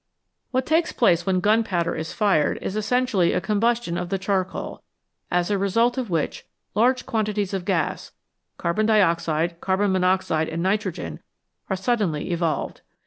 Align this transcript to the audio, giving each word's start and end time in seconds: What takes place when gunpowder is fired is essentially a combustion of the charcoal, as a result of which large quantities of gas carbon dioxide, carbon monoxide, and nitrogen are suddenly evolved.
What 0.49 0.65
takes 0.65 0.91
place 0.91 1.27
when 1.27 1.41
gunpowder 1.41 1.93
is 1.95 2.11
fired 2.11 2.57
is 2.59 2.75
essentially 2.75 3.33
a 3.33 3.39
combustion 3.39 3.99
of 3.99 4.09
the 4.09 4.17
charcoal, 4.17 4.81
as 5.29 5.51
a 5.51 5.59
result 5.59 5.95
of 5.95 6.09
which 6.09 6.47
large 6.73 7.05
quantities 7.05 7.53
of 7.53 7.65
gas 7.65 8.11
carbon 8.57 8.87
dioxide, 8.87 9.61
carbon 9.61 9.91
monoxide, 9.91 10.49
and 10.49 10.63
nitrogen 10.63 11.19
are 11.69 11.75
suddenly 11.75 12.31
evolved. 12.31 12.81